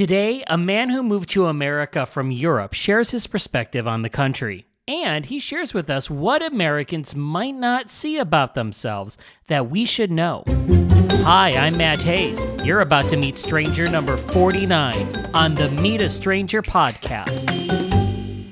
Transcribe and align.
Today, 0.00 0.42
a 0.46 0.56
man 0.56 0.88
who 0.88 1.02
moved 1.02 1.28
to 1.28 1.44
America 1.44 2.06
from 2.06 2.30
Europe 2.30 2.72
shares 2.72 3.10
his 3.10 3.26
perspective 3.26 3.86
on 3.86 4.00
the 4.00 4.08
country. 4.08 4.64
And 4.88 5.26
he 5.26 5.38
shares 5.38 5.74
with 5.74 5.90
us 5.90 6.08
what 6.08 6.42
Americans 6.42 7.14
might 7.14 7.54
not 7.54 7.90
see 7.90 8.16
about 8.16 8.54
themselves 8.54 9.18
that 9.48 9.68
we 9.68 9.84
should 9.84 10.10
know. 10.10 10.44
Hi, 11.26 11.50
I'm 11.50 11.76
Matt 11.76 12.02
Haze. 12.02 12.46
You're 12.64 12.80
about 12.80 13.10
to 13.10 13.18
meet 13.18 13.36
stranger 13.36 13.86
number 13.88 14.16
49 14.16 15.32
on 15.34 15.54
the 15.54 15.68
Meet 15.68 16.00
a 16.00 16.08
Stranger 16.08 16.62
podcast. 16.62 17.79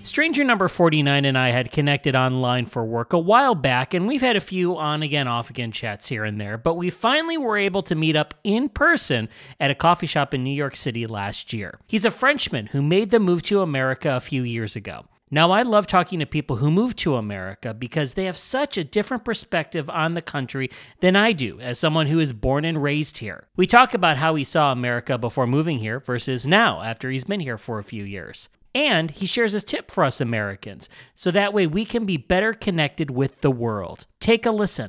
Stranger 0.09 0.43
number 0.43 0.69
49 0.69 1.27
and 1.27 1.37
I 1.37 1.51
had 1.51 1.71
connected 1.71 2.17
online 2.17 2.65
for 2.65 2.83
work 2.83 3.13
a 3.13 3.19
while 3.19 3.55
back, 3.55 3.93
and 3.93 4.09
we've 4.09 4.23
had 4.23 4.37
a 4.37 4.41
few 4.41 4.75
on 4.75 5.03
again, 5.03 5.29
off 5.29 5.51
again 5.51 5.71
chats 5.71 6.09
here 6.09 6.25
and 6.25 6.41
there, 6.41 6.57
but 6.57 6.77
we 6.77 6.89
finally 6.89 7.37
were 7.37 7.59
able 7.59 7.83
to 7.83 7.95
meet 7.95 8.17
up 8.17 8.33
in 8.43 8.71
person 8.71 9.29
at 9.61 9.71
a 9.71 9.75
coffee 9.75 10.07
shop 10.07 10.33
in 10.33 10.43
New 10.43 10.51
York 10.51 10.77
City 10.77 11.07
last 11.07 11.53
year. 11.53 11.79
He's 11.87 12.07
a 12.07 12.11
Frenchman 12.11 12.69
who 12.69 12.81
made 12.81 13.11
the 13.11 13.21
move 13.21 13.43
to 13.43 13.61
America 13.61 14.17
a 14.17 14.21
few 14.21 14.43
years 14.43 14.75
ago. 14.75 15.05
Now, 15.31 15.51
I 15.51 15.61
love 15.61 15.87
talking 15.87 16.21
to 16.21 16.27
people 16.27 16.57
who 16.57 16.71
move 16.71 16.97
to 16.97 17.17
America 17.17 17.75
because 17.75 18.15
they 18.15 18.25
have 18.25 18.39
such 18.39 18.79
a 18.79 18.85
different 18.85 19.27
perspective 19.27 19.91
on 19.91 20.15
the 20.15 20.23
country 20.23 20.71
than 21.01 21.17
I 21.17 21.33
do 21.33 21.61
as 21.61 21.79
someone 21.79 22.07
who 22.07 22.19
is 22.19 22.33
born 22.33 22.65
and 22.65 22.83
raised 22.83 23.19
here. 23.19 23.47
We 23.55 23.67
talk 23.67 23.93
about 23.93 24.17
how 24.17 24.37
he 24.37 24.45
saw 24.45 24.73
America 24.73 25.19
before 25.19 25.47
moving 25.47 25.81
here 25.81 26.01
versus 26.01 26.47
now 26.47 26.81
after 26.81 27.11
he's 27.11 27.25
been 27.25 27.41
here 27.41 27.59
for 27.59 27.79
a 27.79 27.85
few 27.85 28.05
years. 28.05 28.49
And 28.79 29.11
he 29.11 29.27
shares 29.27 29.55
his 29.55 29.65
tip 29.65 29.91
for 29.91 30.05
us 30.05 30.21
Americans, 30.21 30.89
so 31.17 31.33
that 31.33 31.53
way 31.53 31.67
we 31.67 31.85
can 31.85 32.05
be 32.05 32.17
better 32.17 32.53
connected 32.55 33.11
with 33.11 33.41
the 33.41 33.51
world. 33.51 34.07
Take 34.21 34.47
a 34.47 34.53
listen. 34.53 34.89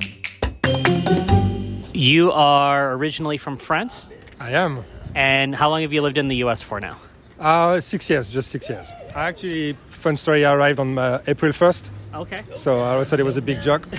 You 1.91 2.31
are 2.31 2.93
originally 2.93 3.37
from 3.39 3.57
France? 3.57 4.07
I 4.39 4.51
am. 4.51 4.83
And 5.15 5.55
how 5.55 5.71
long 5.71 5.81
have 5.81 5.91
you 5.91 6.03
lived 6.03 6.19
in 6.19 6.27
the 6.27 6.35
US 6.45 6.61
for 6.61 6.79
now? 6.79 6.97
Uh, 7.39 7.81
six 7.81 8.07
years, 8.11 8.29
just 8.29 8.51
six 8.51 8.69
years. 8.69 8.93
I 9.15 9.29
actually, 9.29 9.73
fun 9.87 10.15
story, 10.17 10.45
I 10.45 10.53
arrived 10.53 10.79
on 10.79 10.95
uh, 10.99 11.23
April 11.25 11.51
1st, 11.51 11.89
Okay. 12.13 12.43
so 12.53 12.81
I 12.81 12.91
always 12.91 13.09
thought 13.09 13.19
it 13.19 13.23
was 13.23 13.37
a 13.37 13.41
big 13.41 13.59
joke. 13.61 13.87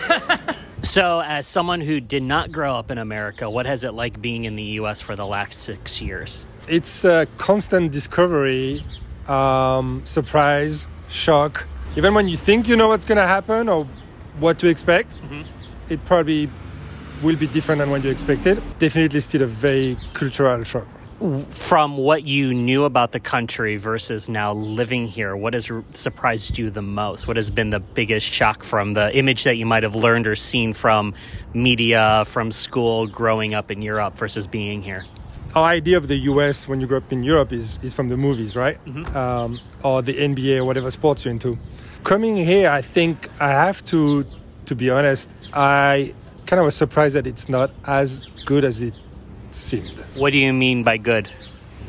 So, 0.82 1.20
as 1.20 1.46
someone 1.46 1.82
who 1.82 2.00
did 2.00 2.22
not 2.22 2.50
grow 2.50 2.74
up 2.74 2.90
in 2.90 2.96
America, 2.96 3.50
what 3.50 3.66
has 3.66 3.84
it 3.84 3.92
like 3.92 4.18
being 4.22 4.44
in 4.44 4.56
the 4.56 4.62
US 4.80 4.98
for 5.02 5.14
the 5.14 5.26
last 5.26 5.60
six 5.60 6.00
years? 6.00 6.46
it's 6.68 7.04
a 7.04 7.26
constant 7.36 7.92
discovery, 7.92 8.82
um, 9.30 10.02
surprise, 10.04 10.86
shock. 11.08 11.66
Even 11.96 12.14
when 12.14 12.28
you 12.28 12.36
think 12.36 12.68
you 12.68 12.76
know 12.76 12.88
what's 12.88 13.04
going 13.04 13.18
to 13.18 13.26
happen 13.26 13.68
or 13.68 13.86
what 14.38 14.58
to 14.58 14.68
expect, 14.68 15.14
it 15.88 16.04
probably 16.04 16.48
will 17.22 17.36
be 17.36 17.46
different 17.46 17.78
than 17.78 17.90
what 17.90 18.02
you 18.04 18.10
expected. 18.10 18.62
Definitely 18.78 19.20
still 19.20 19.42
a 19.42 19.46
very 19.46 19.96
cultural 20.14 20.62
shock. 20.64 20.86
From 21.50 21.98
what 21.98 22.24
you 22.24 22.54
knew 22.54 22.84
about 22.84 23.12
the 23.12 23.20
country 23.20 23.76
versus 23.76 24.30
now 24.30 24.54
living 24.54 25.06
here, 25.06 25.36
what 25.36 25.52
has 25.52 25.70
surprised 25.92 26.56
you 26.56 26.70
the 26.70 26.80
most? 26.80 27.28
What 27.28 27.36
has 27.36 27.50
been 27.50 27.68
the 27.68 27.80
biggest 27.80 28.32
shock 28.32 28.64
from 28.64 28.94
the 28.94 29.14
image 29.14 29.44
that 29.44 29.56
you 29.56 29.66
might 29.66 29.82
have 29.82 29.94
learned 29.94 30.26
or 30.26 30.34
seen 30.34 30.72
from 30.72 31.12
media, 31.52 32.24
from 32.26 32.50
school, 32.50 33.06
growing 33.06 33.52
up 33.52 33.70
in 33.70 33.82
Europe 33.82 34.16
versus 34.16 34.46
being 34.46 34.80
here? 34.80 35.04
Our 35.54 35.66
idea 35.68 35.96
of 35.96 36.08
the 36.08 36.16
US 36.16 36.68
when 36.68 36.80
you 36.80 36.86
grow 36.86 36.98
up 36.98 37.12
in 37.12 37.22
Europe 37.22 37.52
is, 37.52 37.78
is 37.82 37.92
from 37.94 38.08
the 38.08 38.16
movies, 38.16 38.56
right? 38.56 38.78
Um, 39.16 39.58
or 39.82 40.02
the 40.02 40.14
NBA 40.14 40.58
or 40.58 40.64
whatever 40.64 40.90
sports 40.90 41.24
you're 41.24 41.32
into. 41.32 41.58
Coming 42.04 42.36
here, 42.36 42.70
I 42.70 42.82
think 42.82 43.28
I 43.40 43.48
have 43.48 43.84
to, 43.86 44.24
to 44.66 44.74
be 44.74 44.90
honest, 44.90 45.32
I 45.52 46.14
kind 46.46 46.60
of 46.60 46.64
was 46.64 46.74
surprised 46.76 47.14
that 47.16 47.26
it's 47.26 47.48
not 47.48 47.70
as 47.84 48.26
good 48.46 48.64
as 48.64 48.80
it 48.82 48.94
seemed. 49.50 49.90
What 50.16 50.30
do 50.32 50.38
you 50.38 50.52
mean 50.52 50.82
by 50.82 50.96
good? 50.96 51.28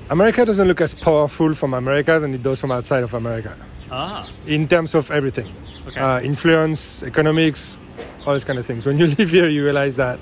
America 0.09 0.43
doesn't 0.45 0.67
look 0.67 0.81
as 0.81 0.93
powerful 0.93 1.53
from 1.53 1.73
America 1.73 2.19
than 2.19 2.33
it 2.33 2.43
does 2.43 2.59
from 2.59 2.71
outside 2.71 3.03
of 3.03 3.13
America 3.13 3.55
Ah, 3.89 4.27
in 4.45 4.67
terms 4.67 4.93
of 4.95 5.09
everything 5.11 5.53
okay. 5.87 5.99
uh, 5.99 6.19
influence, 6.21 7.03
economics, 7.03 7.77
all 8.25 8.33
those 8.33 8.43
kind 8.43 8.57
of 8.59 8.65
things. 8.65 8.85
When 8.85 8.97
you 8.97 9.07
live 9.17 9.29
here, 9.29 9.49
you 9.49 9.63
realize 9.63 9.95
that, 9.97 10.19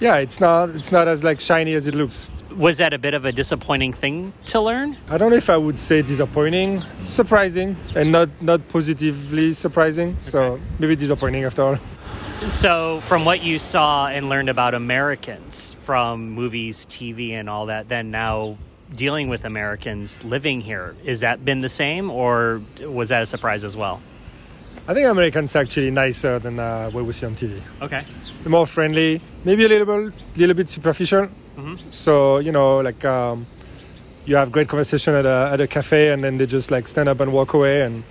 yeah, 0.00 0.16
it's 0.16 0.40
not, 0.40 0.70
it's 0.70 0.90
not 0.90 1.06
as 1.08 1.22
like 1.22 1.40
shiny 1.40 1.74
as 1.74 1.86
it 1.86 1.94
looks. 1.94 2.28
Was 2.56 2.78
that 2.78 2.92
a 2.92 2.98
bit 2.98 3.14
of 3.14 3.24
a 3.24 3.32
disappointing 3.32 3.92
thing 3.92 4.32
to 4.46 4.60
learn? 4.60 4.96
I 5.08 5.18
don't 5.18 5.30
know 5.30 5.36
if 5.36 5.50
I 5.50 5.56
would 5.56 5.78
say 5.78 6.02
disappointing, 6.02 6.82
surprising, 7.06 7.76
and 7.96 8.12
not 8.12 8.28
not 8.40 8.68
positively 8.68 9.54
surprising. 9.54 10.16
So 10.20 10.60
maybe 10.78 10.96
disappointing 10.96 11.44
after 11.44 11.62
all. 11.62 11.78
So, 12.48 13.00
from 13.00 13.24
what 13.24 13.42
you 13.42 13.58
saw 13.58 14.08
and 14.08 14.28
learned 14.28 14.50
about 14.50 14.74
Americans 14.74 15.74
from 15.80 16.30
movies, 16.30 16.84
TV, 16.86 17.30
and 17.30 17.48
all 17.48 17.66
that, 17.66 17.88
then 17.88 18.10
now 18.10 18.58
dealing 18.94 19.28
with 19.28 19.44
Americans 19.44 20.22
living 20.24 20.60
here, 20.60 20.94
has 21.06 21.20
that 21.20 21.44
been 21.44 21.60
the 21.60 21.68
same 21.68 22.10
or 22.10 22.60
was 22.80 23.08
that 23.08 23.22
a 23.22 23.26
surprise 23.26 23.64
as 23.64 23.76
well? 23.76 24.02
I 24.86 24.92
think 24.92 25.08
Americans 25.08 25.56
are 25.56 25.60
actually 25.60 25.90
nicer 25.90 26.38
than 26.38 26.58
uh, 26.58 26.90
what 26.90 27.06
we 27.06 27.12
see 27.12 27.24
on 27.24 27.34
TV. 27.34 27.62
Okay. 27.80 28.04
They're 28.42 28.50
more 28.50 28.66
friendly, 28.66 29.22
maybe 29.44 29.64
a 29.64 29.68
little 29.68 29.86
bit, 29.86 30.14
little 30.36 30.54
bit 30.54 30.68
superficial. 30.68 31.28
So 31.90 32.38
you 32.38 32.52
know, 32.52 32.78
like 32.80 33.04
um, 33.04 33.46
you 34.26 34.36
have 34.36 34.50
great 34.52 34.68
conversation 34.68 35.14
at 35.14 35.26
a 35.26 35.50
at 35.52 35.60
a 35.60 35.66
cafe, 35.66 36.12
and 36.12 36.22
then 36.24 36.38
they 36.38 36.46
just 36.46 36.70
like 36.70 36.88
stand 36.88 37.08
up 37.08 37.20
and 37.20 37.32
walk 37.32 37.54
away, 37.54 37.82
and 37.82 38.04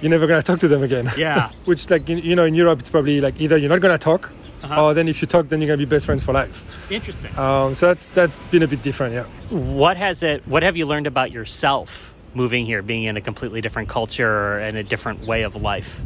you're 0.00 0.10
never 0.10 0.26
gonna 0.26 0.42
talk 0.42 0.60
to 0.60 0.68
them 0.68 0.82
again. 0.82 1.10
Yeah. 1.16 1.50
Which 1.64 1.90
like 1.90 2.08
you 2.08 2.36
know 2.36 2.44
in 2.44 2.54
Europe, 2.54 2.80
it's 2.80 2.90
probably 2.90 3.20
like 3.20 3.40
either 3.40 3.56
you're 3.56 3.70
not 3.70 3.80
gonna 3.80 3.98
talk, 3.98 4.30
Uh-huh. 4.62 4.84
or 4.86 4.94
then 4.94 5.08
if 5.08 5.20
you 5.22 5.26
talk, 5.28 5.48
then 5.48 5.60
you're 5.60 5.68
gonna 5.68 5.78
be 5.86 5.90
best 5.96 6.06
friends 6.06 6.24
for 6.24 6.32
life. 6.32 6.62
Interesting. 6.90 7.30
Um, 7.38 7.74
so 7.74 7.86
that's 7.88 8.10
that's 8.10 8.38
been 8.50 8.62
a 8.62 8.68
bit 8.68 8.82
different, 8.82 9.14
yeah. 9.14 9.24
What 9.50 9.96
has 9.96 10.22
it, 10.22 10.42
what 10.46 10.62
have 10.62 10.76
you 10.76 10.86
learned 10.86 11.06
about 11.06 11.30
yourself 11.32 12.14
moving 12.34 12.66
here, 12.66 12.82
being 12.82 13.04
in 13.04 13.16
a 13.16 13.20
completely 13.20 13.60
different 13.60 13.88
culture 13.88 14.58
and 14.58 14.76
a 14.76 14.82
different 14.82 15.26
way 15.26 15.42
of 15.44 15.54
life? 15.56 16.00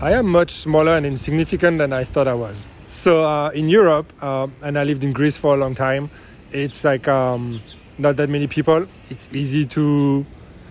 I 0.00 0.12
am 0.12 0.26
much 0.30 0.50
smaller 0.52 0.92
and 0.96 1.04
insignificant 1.04 1.76
than 1.78 1.92
I 1.92 2.04
thought 2.04 2.26
I 2.28 2.34
was. 2.34 2.66
So 2.90 3.24
uh, 3.24 3.50
in 3.50 3.68
Europe, 3.68 4.12
um, 4.20 4.52
and 4.62 4.76
I 4.76 4.82
lived 4.82 5.04
in 5.04 5.12
Greece 5.12 5.38
for 5.38 5.54
a 5.54 5.56
long 5.56 5.76
time, 5.76 6.10
it's 6.50 6.82
like 6.82 7.06
um, 7.06 7.60
not 7.98 8.16
that 8.16 8.28
many 8.28 8.48
people. 8.48 8.84
It's 9.08 9.28
easy 9.32 9.64
to 9.66 10.26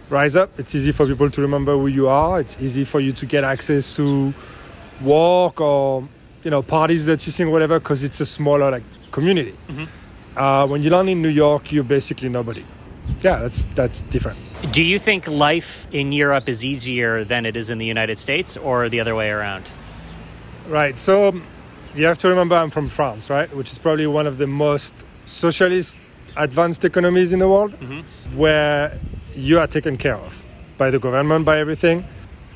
rise 0.09 0.35
up. 0.35 0.59
It's 0.59 0.75
easy 0.75 0.91
for 0.91 1.05
people 1.05 1.29
to 1.29 1.41
remember 1.41 1.77
who 1.77 1.87
you 1.87 2.09
are. 2.09 2.41
It's 2.41 2.59
easy 2.59 2.83
for 2.83 2.99
you 2.99 3.13
to 3.13 3.25
get 3.25 3.45
access 3.45 3.95
to 3.95 4.33
work 4.99 5.61
or 5.61 6.09
you 6.43 6.51
know 6.51 6.61
parties 6.61 7.05
that 7.05 7.25
you 7.25 7.31
think 7.31 7.51
whatever 7.51 7.79
because 7.79 8.03
it's 8.03 8.19
a 8.19 8.25
smaller 8.25 8.69
like 8.69 8.83
community. 9.11 9.55
Uh, 10.35 10.67
when 10.67 10.83
you 10.83 10.89
land 10.89 11.07
in 11.07 11.21
New 11.21 11.29
York, 11.29 11.71
you're 11.71 11.85
basically 11.85 12.27
nobody. 12.27 12.65
Yeah, 13.21 13.37
that's 13.37 13.63
that's 13.75 14.01
different. 14.01 14.39
Do 14.73 14.83
you 14.83 14.99
think 14.99 15.25
life 15.25 15.87
in 15.93 16.11
Europe 16.11 16.49
is 16.49 16.65
easier 16.65 17.23
than 17.23 17.45
it 17.45 17.55
is 17.55 17.69
in 17.69 17.77
the 17.77 17.85
United 17.85 18.19
States 18.19 18.57
or 18.57 18.89
the 18.89 18.99
other 18.99 19.15
way 19.15 19.29
around? 19.29 19.71
Right. 20.67 20.99
So 20.99 21.41
you 21.95 22.05
have 22.05 22.17
to 22.19 22.29
remember 22.29 22.55
I'm 22.55 22.69
from 22.69 22.89
France, 22.89 23.29
right? 23.29 23.53
Which 23.55 23.71
is 23.71 23.77
probably 23.77 24.07
one 24.07 24.27
of 24.27 24.37
the 24.37 24.47
most 24.47 25.05
socialist 25.25 25.99
advanced 26.37 26.85
economies 26.85 27.33
in 27.33 27.39
the 27.39 27.47
world 27.47 27.71
mm-hmm. 27.73 28.37
where 28.37 28.99
you 29.35 29.59
are 29.59 29.67
taken 29.67 29.97
care 29.97 30.15
of 30.15 30.45
by 30.77 30.89
the 30.89 30.99
government, 30.99 31.45
by 31.45 31.59
everything. 31.59 32.05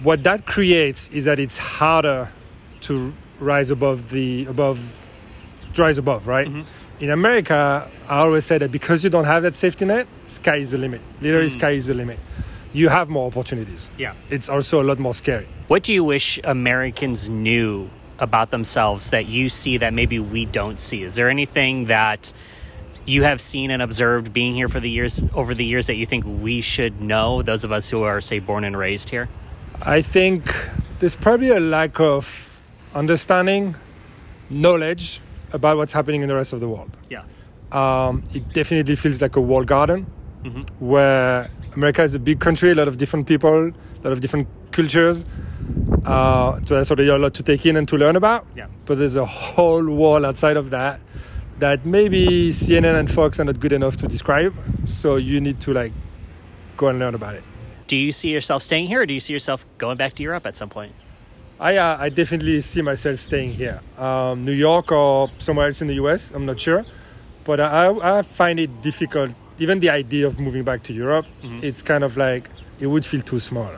What 0.02 0.24
that 0.24 0.46
creates 0.46 1.08
is 1.10 1.26
that 1.26 1.40
it's 1.40 1.58
harder 1.58 2.32
to 2.82 3.14
rise 3.40 3.70
above 3.70 4.10
the 4.10 4.46
above 4.46 5.00
rise 5.78 5.98
above, 5.98 6.28
right? 6.28 6.48
Mm-hmm. 6.48 7.04
In 7.04 7.10
America, 7.10 7.90
I 8.08 8.20
always 8.20 8.46
say 8.46 8.58
that 8.58 8.72
because 8.72 9.04
you 9.04 9.10
don't 9.10 9.26
have 9.26 9.44
that 9.44 9.56
safety 9.56 9.86
net, 9.86 10.08
sky 10.28 10.58
is 10.58 10.72
the 10.72 10.78
limit. 10.78 11.02
Literally, 11.22 11.48
mm. 11.48 11.52
sky 11.52 11.72
is 11.72 11.88
the 11.88 11.94
limit. 11.94 12.20
You 12.72 12.90
have 12.90 13.10
more 13.10 13.28
opportunities. 13.28 13.92
Yeah. 13.98 14.14
It's 14.30 14.48
also 14.48 14.82
a 14.82 14.86
lot 14.86 15.00
more 15.00 15.14
scary. 15.14 15.48
What 15.68 15.84
do 15.84 15.94
you 15.94 16.04
wish 16.04 16.40
Americans 16.44 17.30
knew 17.30 17.90
about 18.24 18.50
themselves 18.50 19.12
that 19.12 19.28
you 19.28 19.50
see 19.50 19.78
that 19.78 19.94
maybe 19.94 20.18
we 20.18 20.46
don't 20.46 20.80
see? 20.80 21.04
Is 21.04 21.16
there 21.16 21.30
anything 21.30 21.86
that 21.86 22.34
you 23.06 23.24
have 23.24 23.42
seen 23.42 23.70
and 23.70 23.82
observed 23.82 24.32
being 24.32 24.56
here 24.56 24.70
for 24.70 24.80
the 24.80 24.90
years 24.90 25.24
over 25.34 25.54
the 25.54 25.66
years 25.66 25.88
that 25.88 25.96
you 25.96 26.06
think 26.06 26.24
we 26.26 26.62
should 26.62 27.02
know, 27.02 27.42
those 27.42 27.64
of 27.64 27.72
us 27.72 27.90
who 27.90 28.04
are 28.04 28.22
say 28.22 28.40
born 28.40 28.64
and 28.64 28.78
raised 28.78 29.10
here? 29.10 29.28
I 29.82 30.02
think 30.02 30.56
there's 31.00 31.16
probably 31.16 31.50
a 31.50 31.60
lack 31.60 32.00
of 32.00 32.62
understanding, 32.96 33.76
knowledge 34.50 35.20
about 35.52 35.78
what's 35.78 35.94
happening 35.94 36.22
in 36.22 36.30
the 36.30 36.36
rest 36.36 36.54
of 36.54 36.62
the 36.62 36.70
world. 36.70 36.96
Yeah. 37.10 37.24
Um, 37.72 38.24
it 38.34 38.54
definitely 38.54 38.96
feels 38.96 39.22
like 39.22 39.36
a 39.36 39.42
walled 39.42 39.68
garden 39.68 40.06
where 40.80 41.50
America 41.76 42.04
is 42.04 42.14
a 42.14 42.20
big 42.20 42.40
country, 42.40 42.72
a 42.72 42.76
lot 42.76 42.88
of 42.88 42.98
different 42.98 43.28
people, 43.28 43.68
a 43.68 44.02
lot 44.04 44.14
of 44.14 44.20
different 44.20 44.48
cultures. 44.74 45.26
Uh, 46.06 46.60
so 46.64 46.76
there's 46.76 46.92
already 46.92 47.10
a 47.10 47.18
lot 47.18 47.34
to 47.36 47.44
take 47.44 47.66
in 47.66 47.78
and 47.78 47.88
to 47.88 47.98
learn 47.98 48.16
about. 48.16 48.46
Yeah. 48.56 48.68
But 48.86 48.98
there's 48.98 49.16
a 49.16 49.26
whole 49.26 49.86
wall 49.86 50.26
outside 50.26 50.58
of 50.58 50.72
that 50.72 51.00
that 51.60 51.86
maybe 51.86 52.50
CNN 52.50 53.00
and 53.00 53.10
Fox 53.10 53.40
are 53.40 53.46
not 53.46 53.60
good 53.60 53.72
enough 53.72 53.96
to 53.98 54.08
describe. 54.08 54.54
So 54.86 55.16
you 55.16 55.40
need 55.40 55.60
to 55.62 55.74
like 55.74 55.94
go 56.76 56.88
and 56.88 57.00
learn 57.00 57.16
about 57.16 57.36
it. 57.36 57.44
Do 57.88 57.96
you 57.98 58.12
see 58.12 58.30
yourself 58.30 58.62
staying 58.64 58.88
here 58.88 59.02
or 59.02 59.06
do 59.06 59.14
you 59.14 59.20
see 59.20 59.34
yourself 59.34 59.66
going 59.78 59.98
back 59.98 60.14
to 60.14 60.24
Europe 60.24 60.46
at 60.46 60.58
some 60.58 60.70
point? 60.70 60.94
I, 61.60 61.78
uh, 61.78 61.98
I 62.00 62.10
definitely 62.10 62.60
see 62.62 62.82
myself 62.82 63.20
staying 63.20 63.54
here. 63.54 63.82
Um, 63.98 64.44
New 64.44 64.52
York 64.52 64.92
or 64.92 65.30
somewhere 65.38 65.68
else 65.68 65.82
in 65.82 65.88
the 65.88 65.94
US, 65.96 66.32
I'm 66.32 66.46
not 66.46 66.60
sure. 66.60 66.84
But 67.44 67.60
I, 67.60 68.20
I 68.20 68.22
find 68.22 68.60
it 68.60 68.82
difficult, 68.82 69.34
even 69.60 69.80
the 69.80 69.90
idea 69.90 70.26
of 70.26 70.40
moving 70.40 70.64
back 70.64 70.84
to 70.84 70.94
Europe, 70.94 71.26
it's 71.62 71.82
kind 71.82 72.04
of 72.04 72.18
like 72.18 72.50
it 72.80 72.88
would 72.88 73.06
feel 73.06 73.22
too 73.22 73.40
small. 73.40 73.72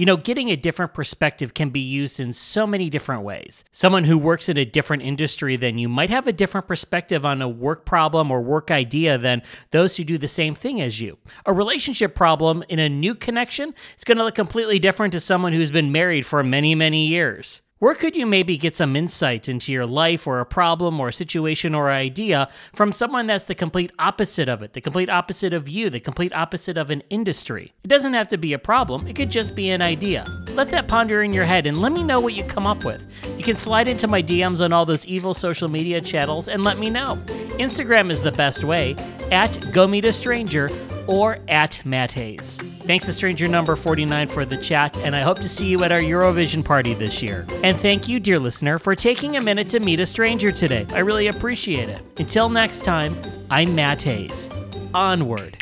You 0.00 0.06
know, 0.06 0.16
getting 0.16 0.48
a 0.48 0.56
different 0.56 0.94
perspective 0.94 1.52
can 1.52 1.68
be 1.68 1.80
used 1.80 2.20
in 2.20 2.32
so 2.32 2.66
many 2.66 2.88
different 2.88 3.22
ways. 3.22 3.66
Someone 3.70 4.04
who 4.04 4.16
works 4.16 4.48
in 4.48 4.56
a 4.56 4.64
different 4.64 5.02
industry 5.02 5.58
than 5.58 5.76
you 5.76 5.90
might 5.90 6.08
have 6.08 6.26
a 6.26 6.32
different 6.32 6.66
perspective 6.66 7.26
on 7.26 7.42
a 7.42 7.48
work 7.50 7.84
problem 7.84 8.30
or 8.30 8.40
work 8.40 8.70
idea 8.70 9.18
than 9.18 9.42
those 9.72 9.98
who 9.98 10.04
do 10.04 10.16
the 10.16 10.26
same 10.26 10.54
thing 10.54 10.80
as 10.80 11.02
you. 11.02 11.18
A 11.44 11.52
relationship 11.52 12.14
problem 12.14 12.64
in 12.70 12.78
a 12.78 12.88
new 12.88 13.14
connection 13.14 13.74
is 13.98 14.04
going 14.04 14.16
to 14.16 14.24
look 14.24 14.34
completely 14.34 14.78
different 14.78 15.12
to 15.12 15.20
someone 15.20 15.52
who's 15.52 15.70
been 15.70 15.92
married 15.92 16.24
for 16.24 16.42
many, 16.42 16.74
many 16.74 17.06
years. 17.06 17.60
Where 17.80 17.94
could 17.94 18.14
you 18.14 18.26
maybe 18.26 18.58
get 18.58 18.76
some 18.76 18.94
insight 18.94 19.48
into 19.48 19.72
your 19.72 19.86
life 19.86 20.26
or 20.26 20.38
a 20.38 20.44
problem 20.44 21.00
or 21.00 21.08
a 21.08 21.12
situation 21.14 21.74
or 21.74 21.90
idea 21.90 22.50
from 22.74 22.92
someone 22.92 23.26
that's 23.26 23.46
the 23.46 23.54
complete 23.54 23.90
opposite 23.98 24.50
of 24.50 24.62
it, 24.62 24.74
the 24.74 24.82
complete 24.82 25.08
opposite 25.08 25.54
of 25.54 25.66
you, 25.66 25.88
the 25.88 25.98
complete 25.98 26.34
opposite 26.34 26.76
of 26.76 26.90
an 26.90 27.02
industry? 27.08 27.72
It 27.82 27.88
doesn't 27.88 28.12
have 28.12 28.28
to 28.28 28.36
be 28.36 28.52
a 28.52 28.58
problem, 28.58 29.06
it 29.06 29.16
could 29.16 29.30
just 29.30 29.54
be 29.54 29.70
an 29.70 29.80
idea. 29.80 30.26
Let 30.50 30.68
that 30.68 30.88
ponder 30.88 31.22
in 31.22 31.32
your 31.32 31.46
head 31.46 31.66
and 31.66 31.80
let 31.80 31.92
me 31.92 32.02
know 32.02 32.20
what 32.20 32.34
you 32.34 32.44
come 32.44 32.66
up 32.66 32.84
with. 32.84 33.02
You 33.38 33.44
can 33.44 33.56
slide 33.56 33.88
into 33.88 34.06
my 34.06 34.22
DMs 34.22 34.62
on 34.62 34.74
all 34.74 34.84
those 34.84 35.06
evil 35.06 35.32
social 35.32 35.70
media 35.70 36.02
channels 36.02 36.48
and 36.48 36.62
let 36.62 36.78
me 36.78 36.90
know. 36.90 37.16
Instagram 37.58 38.10
is 38.10 38.20
the 38.20 38.32
best 38.32 38.62
way 38.62 38.94
at 39.32 39.58
Go 39.72 39.86
Meet 39.86 40.04
a 40.04 40.12
Stranger 40.12 40.68
or 41.10 41.40
at 41.48 41.84
Matt 41.84 42.12
Haze. 42.12 42.56
Thanks 42.86 43.04
to 43.06 43.12
Stranger 43.12 43.48
Number 43.48 43.74
49 43.74 44.28
for 44.28 44.44
the 44.44 44.56
chat, 44.56 44.96
and 44.98 45.16
I 45.16 45.22
hope 45.22 45.40
to 45.40 45.48
see 45.48 45.66
you 45.66 45.82
at 45.82 45.90
our 45.90 46.00
Eurovision 46.00 46.64
party 46.64 46.94
this 46.94 47.20
year. 47.20 47.46
And 47.64 47.76
thank 47.76 48.08
you, 48.08 48.20
dear 48.20 48.38
listener, 48.38 48.78
for 48.78 48.94
taking 48.94 49.36
a 49.36 49.40
minute 49.40 49.68
to 49.70 49.80
meet 49.80 49.98
a 49.98 50.06
stranger 50.06 50.52
today. 50.52 50.86
I 50.94 51.00
really 51.00 51.26
appreciate 51.26 51.88
it. 51.88 52.00
Until 52.18 52.48
next 52.48 52.84
time, 52.84 53.20
I'm 53.50 53.74
Matt 53.74 54.02
Haze. 54.02 54.48
Onward. 54.94 55.56